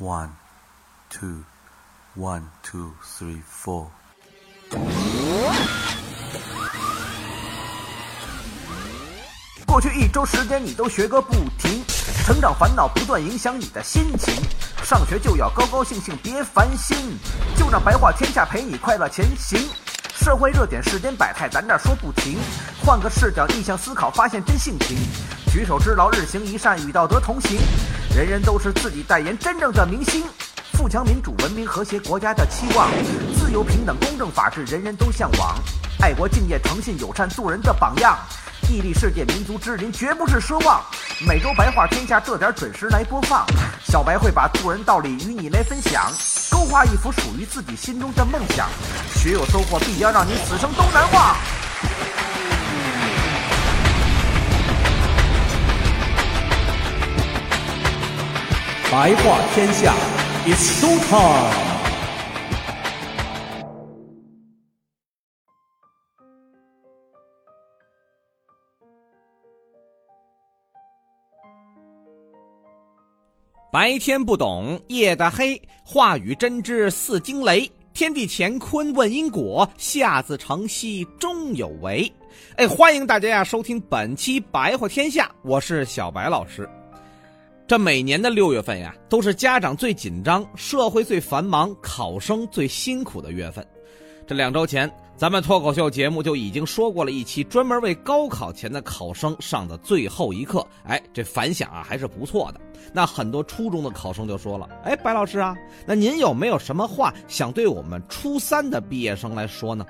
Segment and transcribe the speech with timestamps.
[0.00, 0.28] One,
[1.10, 1.42] two,
[2.14, 3.88] one, two, three, four.
[9.66, 11.82] 过去一周时间，你都学个不停，
[12.24, 14.32] 成长烦恼不断影响你的心情。
[14.84, 17.18] 上学就要高高兴兴，别烦心，
[17.56, 19.68] 就让白话天下陪你快乐前行。
[20.14, 22.38] 社会热点、世间百态，咱这说不停。
[22.86, 24.96] 换个视角，逆向思考，发现真性情。
[25.52, 27.58] 举手之劳，日行一善，与道德同行。
[28.14, 30.24] 人人都是自己代言，真正的明星。
[30.72, 32.90] 富强、民主、文明、和谐，国家的期望。
[33.38, 35.56] 自由、平等、公正、法治，人人都向往。
[36.00, 38.18] 爱国、敬业、诚信、友善，做人的榜样。
[38.70, 40.82] 屹立世界，民族之林，绝不是奢望。
[41.26, 43.46] 每周白话天下，这点准时来播放。
[43.84, 46.12] 小白会把做人道理与你来分享，
[46.50, 48.68] 勾画一幅属于自己心中的梦想。
[49.14, 51.36] 学有收获，必将让你此生都难忘。
[58.90, 59.94] 白话天下
[60.46, 61.52] ，It's show time。
[73.70, 77.70] 白天不懂夜的黑，话语真知似惊雷。
[77.92, 82.10] 天地乾坤问因果，下自成蹊终有为。
[82.56, 86.66] 哎，欢迎大家呀收听本期白话天下，我是小白老师。
[87.68, 93.62] 这每年的六月份呀，都是家长最紧张、社会最繁忙、考生最辛苦的月份。
[94.26, 100.66] 这两周前，咱们脱口秀节目就已经说过了一期专门为高考前的考生上的最后一课。
[100.84, 102.60] 哎，这反响啊还是不错的。
[102.90, 105.54] 那很多初中的考生就说了：“哎，白老师啊，
[105.86, 109.84] 那您有没有什么话想对我们初三的毕业生来说呢？”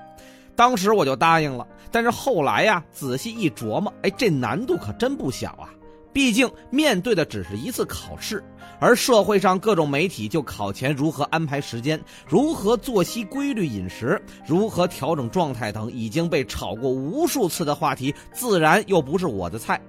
[0.56, 5.70] 当时我就答应了，但是后来呀，仔细一琢磨，哎，这难度可真不小啊。
[6.18, 8.42] 毕竟面对的只是一次考试，
[8.80, 19.80] 而社会上各种媒体就考前如何安排时间、如何作息规律、饮食、如何调整状态等已经被炒过无数次的话题，自然又不是我的菜。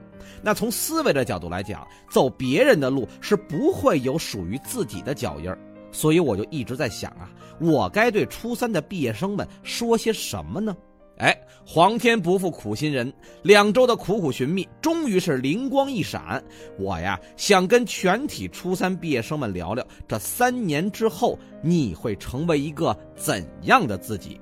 [0.43, 5.57] 那从思维的角度来讲，走别人的路是不会有属于自己的脚印儿。
[5.91, 7.27] 所以我就一直在想啊，
[7.59, 10.77] 我该对初三的毕业生们说些什么呢？
[11.19, 13.11] 哎，皇天不负苦心人，
[13.43, 16.41] 两周的苦苦寻觅，终于是灵光一闪。
[16.77, 24.39] 我呀，想跟全体初三毕业生们聊聊，这三年之后你会成为一个怎样的自己？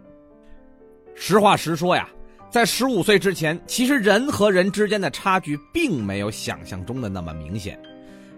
[1.16, 2.08] 实话实说呀，
[2.52, 7.78] 在十五岁之前，其实人和人之间的差距并没有想象中的那么明显。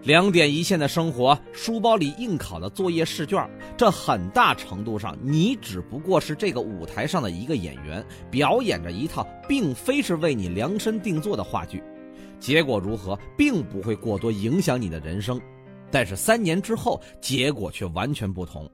[0.02, 3.38] 两点一线的生活，书包里应考的作业试卷，
[3.76, 11.82] 这很大程度上，你只不过是这个舞台上的一个演员，表演着一套并非是为你量身定做的话剧。
[12.38, 15.38] 结果如何，并不会过多影响你的人生。
[15.90, 18.66] 但是三年之后，结果却完全不同。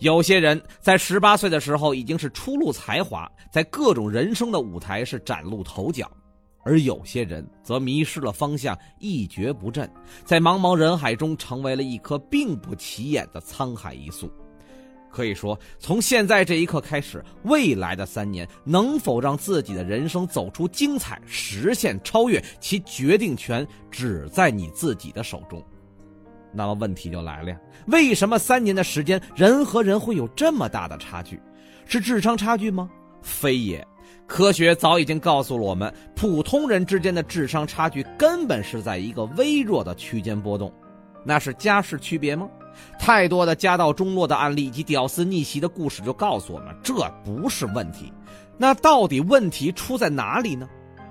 [0.00, 6.10] 有些人在十八岁的时候已经是初露才华，在各种人生的舞台是崭露头角。
[6.64, 9.90] 而有些人则迷失了方向，一蹶不振，
[10.24, 14.30] 在茫茫人海中成为了一颗并不起眼的沧海一粟。
[15.10, 25.62] 可以说，从现在这一刻开始，未来的三年能否让自己的人生走出精彩、实现超越，其决定权只在你自己的手中。
[26.50, 31.38] 那么问题就来了呀，为什么三年的时间，人和人会有这么大的差距？
[31.84, 32.90] 是智商差距吗？
[33.20, 33.86] 非也。
[34.26, 40.72] 科学早已经告诉了我们，普通人之间的智商差距根本是在一个微弱的区间波动，
[41.24, 42.48] 那是家世区别吗？
[42.98, 48.10] 太多的家道中落的案例以及屌丝逆袭的故事就告诉我们，这不是问题。
[48.56, 50.66] 那到底问题出在哪里呢？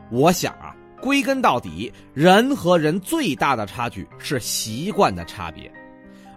[0.10, 5.72] 我想啊，归根到底，人和人最大的差距是习惯的差别。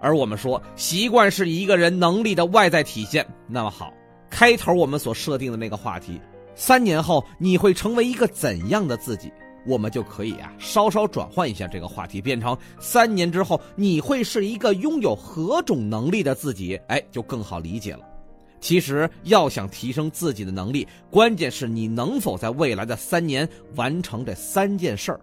[0.01, 3.27] 而我们说，习惯是一个人能力的外在体现。
[3.47, 3.91] 那么好，
[4.29, 6.21] 开头我们所设定的那个话题。
[6.54, 9.32] 三年后你会成为一个怎样的自己？
[9.66, 16.78] 我们就可以啊稍稍转换一下这个话题，变成三年之后你会是一个拥有何种能力的自己？
[16.89, 18.01] 哎，就更好理解了。
[18.60, 25.21] 其实要想提升自己的能力，关键是你能否在未来的三年完成这三件事儿。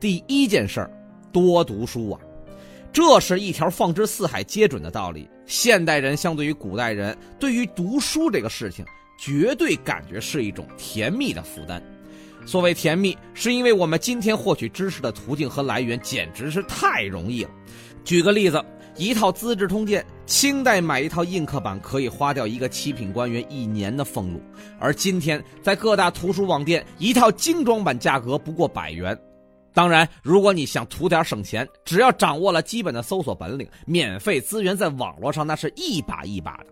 [0.00, 0.90] 第一件事儿，
[1.32, 2.20] 多读书啊，
[2.92, 5.28] 这是一条放之四海皆准的道理。
[5.46, 8.84] 现代人相对于古代人，对于读书这个事情。
[9.18, 11.82] 绝对感觉是一种甜蜜的负担。
[12.46, 17.50] 所谓甜蜜，是因为我们今天获取知识的途径和来源简直是太容易了。
[18.04, 18.64] 举个例子，
[18.96, 24.40] 一套《资治通鉴》，清代买一套印刻版可以花掉一个七品官员一年的俸禄，
[24.78, 29.18] 而今天在各大图书网店，一套精装版价格不过百元。
[29.74, 36.66] 当然，如果你想图点省钱，只要掌握了基本的搜索本领，免费资源在网络上那是一把一把的。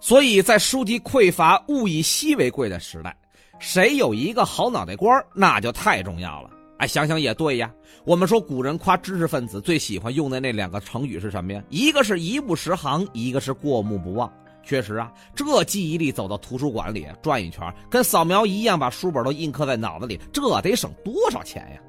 [0.00, 3.16] 所以在书籍匮乏、物以稀为贵的时代，
[3.58, 6.50] 谁有一个好脑袋瓜那就太重要了。
[6.78, 7.72] 哎，想想也对呀。
[8.04, 11.62] 我们说古人夸知识分子最喜欢用的那两个成语是什么呀？
[11.68, 14.32] 一个是一目十行，一个是过目不忘。
[14.64, 21.80] 确实啊，这记忆力走到图书馆里转一圈，跟扫描一样，把书本都印刻在脑子里，这得省多少钱呀？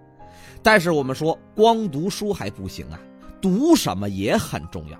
[0.63, 2.99] 但是我们说，光读书还不行啊，
[3.39, 4.97] 读什么也很重要。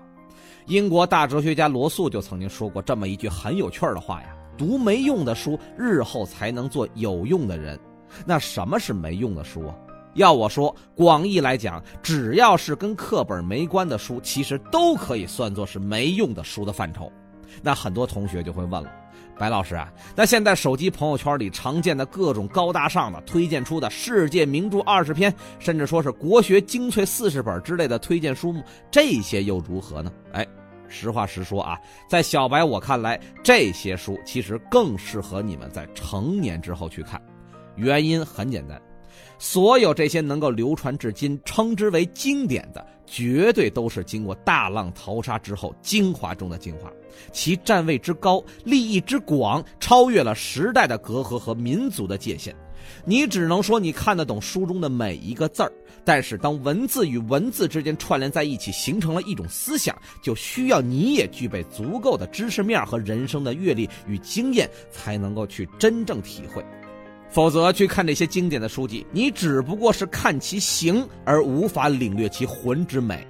[0.69, 7.77] 英国大哲学家罗素就曾经说过这么一句很有趣儿的话呀：“读没用的书，日后才能做有用的人。”
[8.23, 9.75] 那什么是没用的书啊？
[10.13, 17.11] 要我说，广义来讲，只要是跟课本没关的书，其实都可以算作是没用的书的范畴。
[17.63, 18.91] 那很多同学就会问了。
[19.39, 28.61] 白老师啊，那现在手机朋友圈里常见的各种高大上的推荐出的世界名著二十篇，甚至说是国学精粹四十本之类的推荐书目，
[28.91, 30.11] 这些又如何呢？
[30.33, 30.45] 哎，
[30.89, 37.21] 实话实说啊，在小白我看来，这些书其实更适合你们在成年之后去看。
[37.75, 38.81] 原因很简单，
[39.37, 42.85] 所有这些能够流传至今、称之为经典的。
[43.11, 46.91] 绝对都是经过大浪淘沙之后精华中的精华，
[47.31, 52.55] 其站位之高、立意之广，超越了时代的隔阂和民族的界限。
[53.05, 55.71] 你只能说你看得懂书中的每一个字儿，
[56.03, 66.63] 但是当文字与文字之间串联在一起，形成了一种思想，就需要你也具备足够的知识面和人生的阅历与经验，才能够去真正体会。
[67.31, 73.23] 否则，去看这些经典的书籍，你只不过是看其形，而无法领略其魂之美。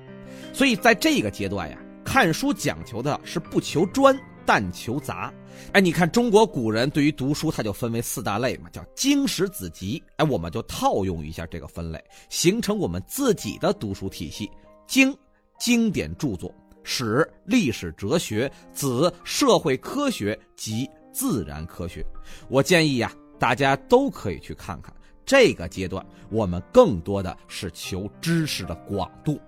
[0.53, 5.33] 所以，在这个阶段呀，看书讲求的是不求专，但求杂。
[5.73, 10.01] 哎，你看中国古人对于读书，它就分为四大类嘛，叫经史子集。
[10.17, 14.49] 哎，我们就套用一下这个分类，形成我们自己的读书体系：
[14.87, 15.15] 经，
[15.59, 16.49] 经典著作；
[16.83, 22.05] 史，历史哲学；子，社会科学及自然科学。
[22.49, 23.11] 我建议呀。
[23.39, 24.93] 大家都可以去看看，
[25.25, 29.39] 这个阶段我们更多的是求知识的广度。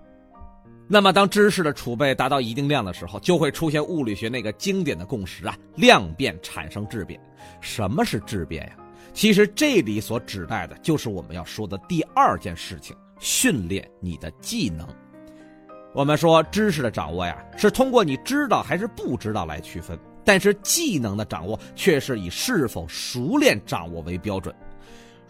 [0.92, 7.18] 那么，当知识的储备达到一定量的时候，就会出现物理学那个经典的共识啊：量变产生质变。
[7.62, 8.76] 什么是质变呀？
[9.14, 14.86] 其实这里所指代的就是我们要说的第二件事情：训练你的技能。
[15.94, 19.98] 我们说知识的掌握呀，是通过你知道还是不知道来区分。
[20.22, 24.54] 但是技能的掌握却是以是否熟练掌握为标准。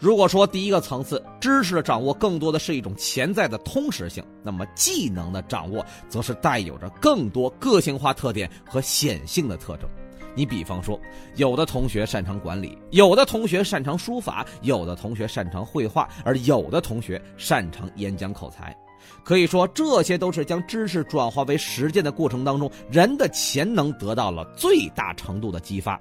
[0.03, 9.89] 如果说第一个层次知识的掌握更多的是一种潜在的通识性，那么技能的掌握则是带有着更多个性化特点和显性的特征。
[10.35, 10.99] 你比方说，
[11.37, 18.77] 有的同学擅长管理，有的同学擅长书法，有的同学擅长绘画，而有的同学擅长演讲口才。
[19.23, 26.01] 可以说，这些都是将知识转化为实践的过程当中，人的潜能得到了最大程度的激发。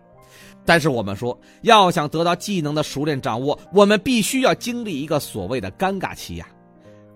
[0.66, 6.48] 但是我们说，要想得到技能的熟练掌握，我们必须要经历一个所谓的尴尬期呀。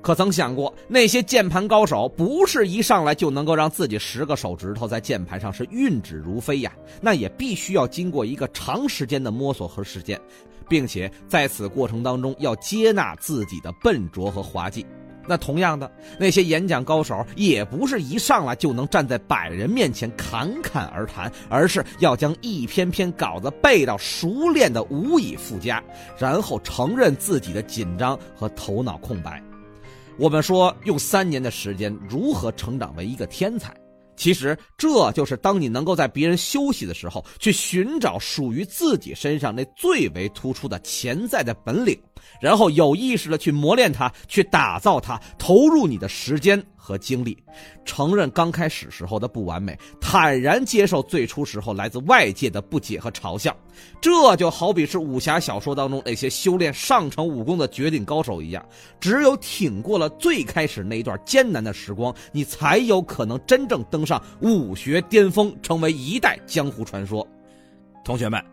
[0.02, 6.72] 可曾想过，那些键盘高手不是一上来就能够让自己十个手指头在键盘上是运指如飞呀？
[7.02, 10.22] 那也必须要经过一个长时间的摸索和实践，
[10.70, 14.86] 并且在此过程当中要接纳自己的笨拙和滑稽。
[15.28, 25.84] 那同样的，那些演讲高手也不是一上来就能站在百人面前侃侃而谈，而是要将一篇篇稿子背到熟练的无以复加，
[26.18, 29.42] 然后承认自己的紧张和头脑空白。
[30.18, 33.74] 我们说用三年的时间如何成长为一个天才？
[34.16, 42.00] 其实这就是当你能够在别人休息的时候，去寻找属于自己身上那最为突出的潜在的本领。
[42.40, 47.38] 然后有意识的去磨练它，去打造它，投入你的时间和精力，
[47.86, 53.56] 承认刚开始时候的不完美，坦然接受最初时候来自外界的不解和嘲笑。
[54.00, 58.66] 这就好比是武侠小说当中那些修炼上乘武功的绝顶高手一样，
[59.00, 67.26] 只有挺过了最开始那一段艰难的时光，你才有可能真正登上武学巅峰，成为一代江湖传说。
[68.04, 68.44] 同学们。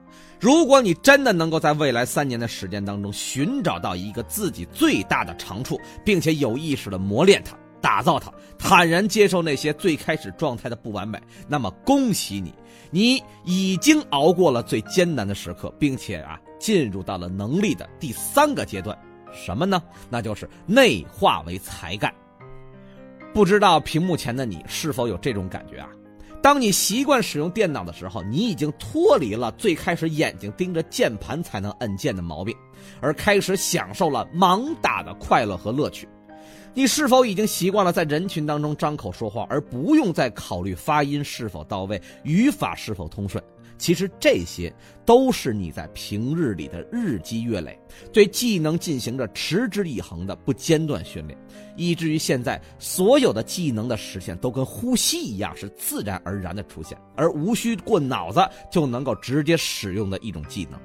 [0.42, 12.52] 如果你真的能够在未来三年的时间当中寻找到一个自己最大的长处，并且有意识的磨练它、打造它，坦然接受那些最开始状态的不完美，那么恭喜你，
[12.90, 18.98] 你已经熬过了最艰难的时刻，并且啊，进入到了能力的第三个阶段，
[19.32, 19.80] 什么呢？
[20.10, 22.12] 那就是内化为才干。
[23.32, 25.88] 不知道屏幕前的你是否有这种感觉啊？
[26.42, 32.52] 当你习惯使用电脑的时候，你已经脱离了最开始眼睛盯着键盘才能按键的毛病，
[33.00, 36.08] 而开始享受了盲打的快乐和乐趣。
[36.74, 43.42] 你是否已经习惯了在人群当中张口说话，而不用再考虑发音是否到位、语法是否通顺？
[43.82, 44.72] 其实这些
[45.04, 47.76] 都是你在平日里的日积月累，
[48.12, 51.36] 对技能进行着持之以恒的不间断训练，
[51.76, 60.78] 以至于现在所有的技能的实现都跟呼吸一样，是自然而然的出现，而无需过脑子就能够直接使用的一种技能。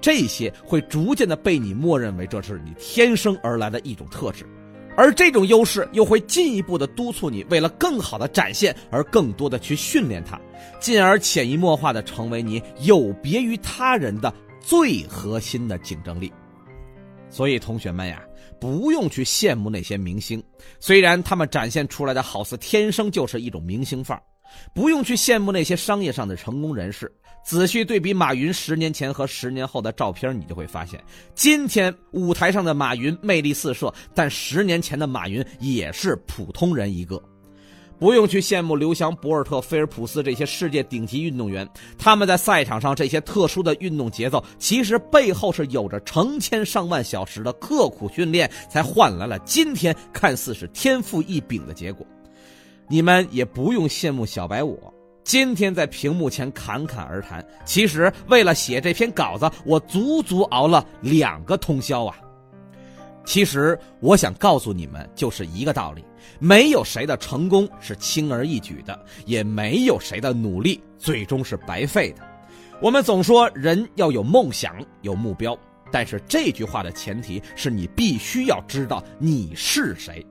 [0.00, 4.46] 这些会逐渐的被你默认为这是你天生而来的一种特质。
[4.96, 10.38] 而这种优势又会进一步的督促你，为了更好的展现而更多的去训练它，
[10.78, 16.30] 进而潜移默化的成为你有别于他人的最核心的竞争力。
[17.30, 18.20] 所以，同学们呀，
[18.60, 20.42] 不用去羡慕那些明星，
[20.80, 24.22] 虽然他们展现出来的好似天生就是一种明星范儿；
[24.74, 27.10] 不用去羡慕那些商业上的成功人士。
[27.42, 31.02] 仔细对比马云十年前和十年后的照片，你就会发现，
[31.34, 37.20] 今天舞台上的马云魅力四射，但十年前的马云也是普通人一个。
[37.98, 52.06] 不用去羡慕刘翔、博尔特、菲尔普斯这些世界顶级运动员，他们在赛场上这些特殊的运动节奏，其实背后是有着成千上万小时的刻苦训练，才换来了今天看似是天赋异禀的结果。
[52.90, 54.92] 你们也不用羡慕小白我。
[55.22, 62.18] 今天在屏幕前侃侃而谈，其实为了写这篇稿子，我足足熬了两个通宵啊！
[63.24, 66.04] 其实我想告诉你们，就是一个道理：
[66.40, 72.28] 没有谁的成功是轻而易举的，也没有谁的努力最终是白费的。
[72.82, 75.56] 我们总说人要有梦想、有目标，
[75.92, 80.26] 但是这句话的前提是你必须要知道你是谁。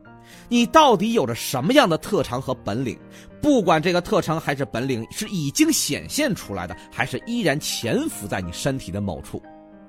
[0.50, 2.98] 你到底有着什么样的特长和本领？
[3.42, 9.42] 不管这个特长还是本领是已经显现出来的，还是依然潜伏在你身体的某处，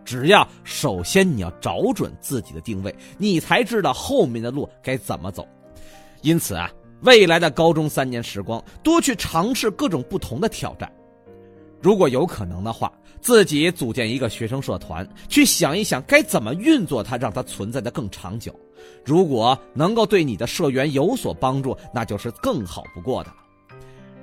[0.05, 5.45] 只要首先你要找准自己的定位，你才知道后面的路该怎么走。
[6.23, 10.89] 因此啊，未来的高中三年时光，多去尝试各种不同的挑战。
[11.83, 18.55] 如果有可能的话，自己组建一个学生社团，去想一想该怎么运作它，让它存在的更长久。
[19.05, 23.37] 如果能够对你的社员有所帮助，那就是更好不过的了。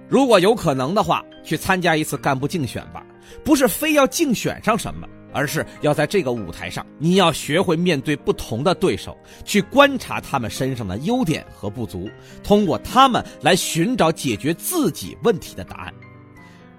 [0.08, 3.06] 如果有可能的话，去参加一次干部竞选吧，
[3.44, 12.10] 不是非要竞选上什么，而是要在这个舞台上，你要学会面对不同的对手，去观察他们身上的优点和不足，
[12.42, 15.94] 通过他们来寻找解决自己问题的答案。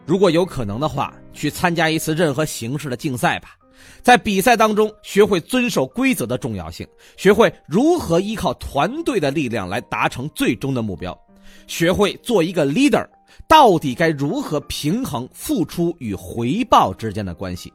[0.06, 3.57] 如果有可能的话，去参加一次任何形式的竞赛吧。
[4.02, 11.18] 在比赛当中，学会遵守规则的重要性，学会如何依靠团队的力量来达成最终的目标，
[11.66, 13.06] 学会做一个 leader，
[13.46, 17.72] 到底该如何平衡付出与回报之间的关系。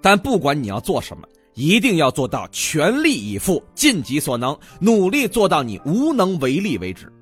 [0.00, 7.12] 但不管你要做什么，一定要做到全力以赴，尽己所能，努力做到你无能为力为止。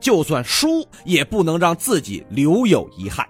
[0.00, 3.26] 就算输，也不能让自己留有遗憾。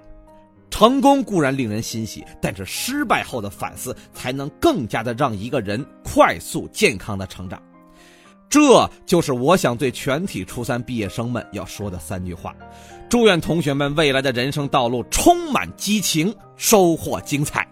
[0.78, 7.59] 成功固然令人欣喜，但是失败后的反思才能更加的让一个人快速健康的成长。
[8.50, 12.54] 这就是我想对全体初三毕业生们要说的三句话。
[13.09, 17.66] 祝愿同学们未来的人生道路充满激情，收获精彩。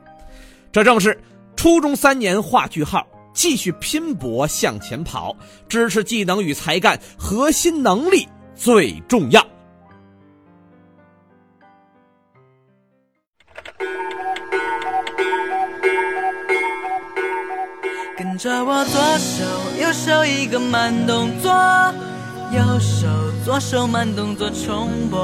[0.72, 1.20] 这正是
[1.56, 5.36] 初中三年画句号，继续拼搏向前跑，
[5.68, 9.46] 支持技能与才干，核心能力最重要。
[18.44, 19.42] 着我左手
[19.80, 21.50] 右手一个慢动作，
[22.52, 23.06] 右手
[23.42, 25.18] 左手慢动作重播。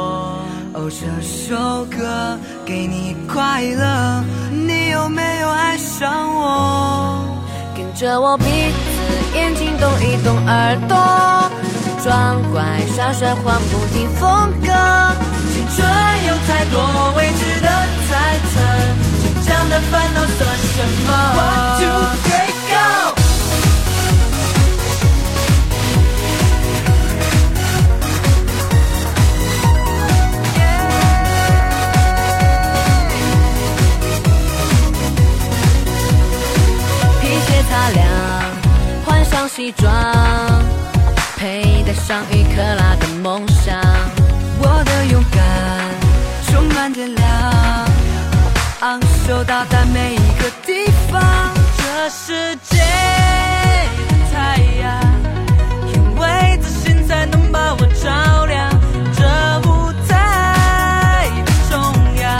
[0.73, 7.23] 哦，这首歌给你快乐，你有没有爱上我？
[7.77, 10.97] 跟着我鼻子眼睛动一动耳朵，
[12.03, 12.65] 装乖
[12.97, 14.73] 耍帅换不停风格。
[15.53, 15.87] 青春
[49.50, 51.21] 到达每一个地方。
[51.76, 52.78] 这世界
[54.07, 54.88] 的太阳，
[55.92, 58.71] 因为自信才能把我照亮。
[59.12, 59.25] 这
[59.69, 61.75] 舞台的中
[62.21, 62.30] 央，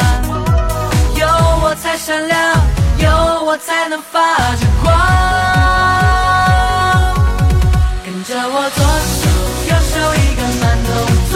[1.17, 1.27] 有
[1.65, 2.39] 我才闪亮，
[2.99, 3.11] 有
[3.45, 4.95] 我才能发着光。
[8.05, 8.87] 跟着我左
[9.19, 9.27] 手
[9.67, 10.89] 右手一个慢动
[11.33, 11.35] 作，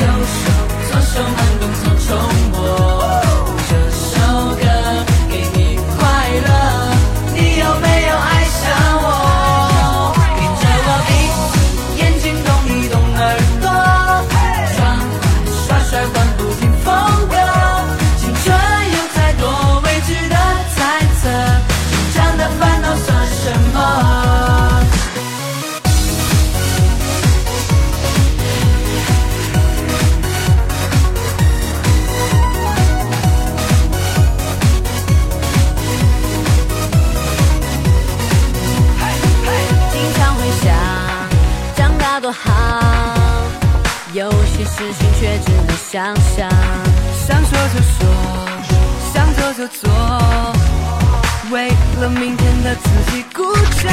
[0.00, 0.40] 右手
[0.88, 2.08] 左手慢动作重
[2.52, 3.03] 播。
[42.20, 42.50] 多好，
[44.12, 46.48] 有些事情却只能想想。
[47.26, 48.06] 想说就说，
[49.12, 49.90] 想做就做。
[51.50, 51.68] 为
[52.00, 53.52] 了明天的自己鼓
[53.82, 53.92] 掌。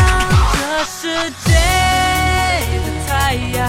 [0.53, 1.49] 这世界
[2.77, 3.59] 的太阳？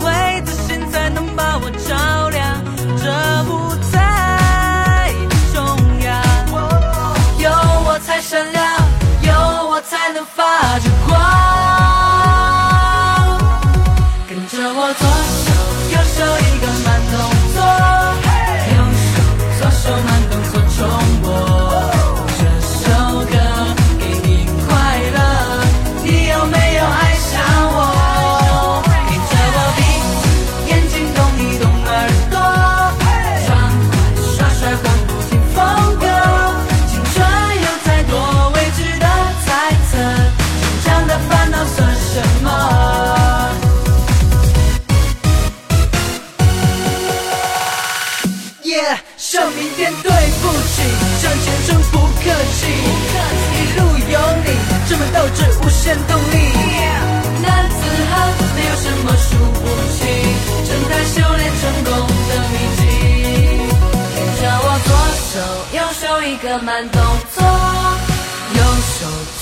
[0.00, 2.62] 为自信才能把我照亮。
[2.98, 3.04] 这
[3.50, 3.52] 舞
[3.90, 5.58] 台不重
[6.02, 6.08] 要，
[7.38, 7.50] 有
[7.86, 8.62] 我才闪亮，
[9.22, 9.32] 有
[9.68, 11.09] 我才能发着光。
[14.94, 15.52] 左手
[15.92, 16.79] 右手一个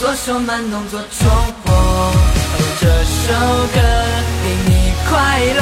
[0.08, 0.98] 左手慢动作？
[1.20, 1.28] 重
[1.66, 1.74] 播
[2.80, 3.28] 这首
[3.74, 3.78] 歌
[4.42, 4.70] 给你
[5.06, 5.60] 快乐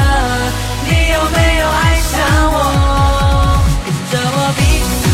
[0.85, 2.15] 你有没有爱上
[2.53, 2.57] 我？
[3.85, 5.06] 跟着我鼻子